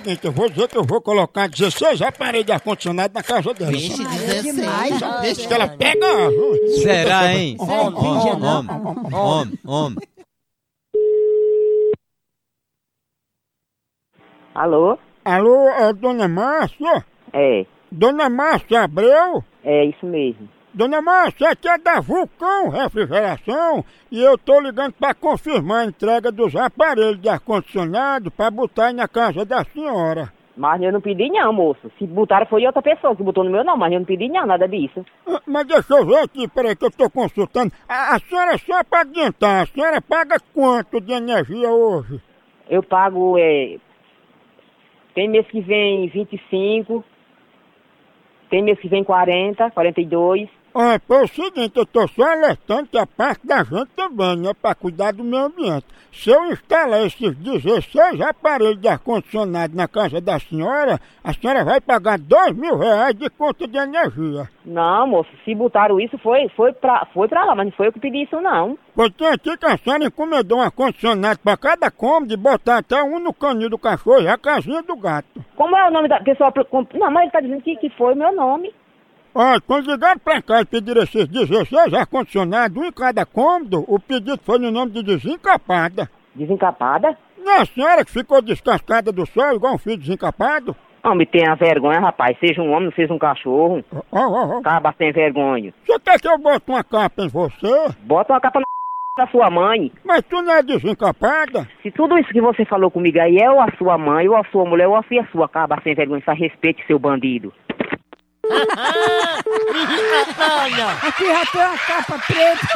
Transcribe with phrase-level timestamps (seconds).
[0.00, 3.70] seguinte, eu vou dizer que eu vou colocar 16 aparelhos de ar-condicionado na casa dela.
[3.70, 4.42] Vixe, Sabe?
[4.42, 5.00] 16.
[5.22, 6.06] Deixa que ela pega.
[6.82, 7.56] Será, hein?
[7.58, 9.98] Homem, Homem, homem, homem, homem.
[14.54, 14.98] Alô?
[15.24, 17.04] Alô, é Dona Márcia?
[17.32, 19.42] É, Dona Márcia Abreu?
[19.64, 20.48] é isso mesmo.
[20.72, 26.30] Dona Márcia, aqui é da Vulcão Refrigeração e eu tô ligando para confirmar a entrega
[26.30, 30.32] dos aparelhos de ar-condicionado para botar aí na casa da senhora.
[30.56, 31.90] Mas eu não pedi não, moço.
[31.98, 34.46] Se botaram foi outra pessoa que botou no meu não, mas eu não pedi não,
[34.46, 35.04] nada disso.
[35.26, 37.72] Ah, Mas deixa eu ver aqui, peraí que eu tô consultando.
[37.88, 42.20] A, a senhora, só para adiantar, a senhora paga quanto de energia hoje?
[42.68, 43.76] Eu pago, é...
[45.14, 47.02] Tem mês que vem 25,
[48.50, 50.59] tem mês que vem 40, 42.
[50.72, 54.52] Ah, é o seguinte, eu tô só alertando que a parte da gente também, né?
[54.54, 55.86] Pra cuidar do meio ambiente.
[56.12, 61.80] Se eu instalar esses 16 aparelhos de ar-condicionado na casa da senhora, a senhora vai
[61.80, 64.48] pagar dois mil reais de conta de energia.
[64.64, 67.92] Não, moço, se botaram isso foi, foi, pra, foi pra lá, mas não foi eu
[67.92, 68.78] que pedi isso não.
[68.94, 73.02] Pois tem aqui que a senhora encomendou um ar-condicionado pra cada cômodo e botar até
[73.02, 75.44] um no canil do cachorro e a casinha do gato.
[75.56, 76.52] Como é o nome da pessoa?
[76.94, 78.72] Não, mas ele tá dizendo que, que foi o meu nome.
[79.34, 83.98] Olha, quando ligaram pra cá e pediram esses 16 ar-condicionados, um em cada cômodo, o
[83.98, 86.10] pedido foi no nome de desencapada.
[86.34, 87.16] Desencapada?
[87.38, 90.74] Não a senhora que ficou descascada do sol igual um filho desencapado?
[91.02, 92.36] Homem, tenha vergonha, rapaz.
[92.38, 93.82] Seja um homem, não seja um cachorro.
[94.12, 94.62] Ó, ó, ó.
[94.62, 95.72] Caba sem vergonha.
[95.86, 97.94] Você quer que eu bote uma capa em você?
[98.02, 98.66] Bota uma capa na
[99.24, 99.90] da sua mãe.
[100.04, 101.66] Mas tu não é desencapada?
[101.82, 104.44] Se tudo isso que você falou comigo aí é ou a sua mãe, ou a
[104.52, 107.52] sua mulher, ou a sua, sua caba sem vergonha, só respeite seu bandido.
[110.88, 112.68] Aqui já tem uma capa preta.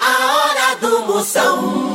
[0.00, 1.93] A hora do Moção.